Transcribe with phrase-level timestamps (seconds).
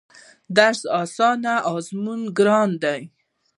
[0.57, 1.39] درس اسان
[1.73, 3.01] ازمون يې ګران دی